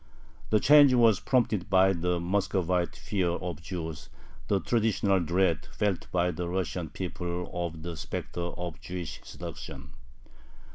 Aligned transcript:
The 0.49 0.59
change 0.59 0.95
was 0.95 1.19
prompted 1.19 1.69
by 1.69 1.93
the 1.93 2.19
Muscovite 2.19 2.95
fear 2.95 3.27
of 3.29 3.61
Jews, 3.61 4.09
the 4.47 4.59
traditional 4.59 5.19
dread 5.19 5.67
felt 5.67 6.11
by 6.11 6.31
the 6.31 6.47
Russian 6.49 6.89
people 6.89 7.47
of 7.53 7.83
the 7.83 7.95
specter 7.95 8.41
of 8.57 8.81
"Jewish 8.81 9.21
seduction." 9.23 9.91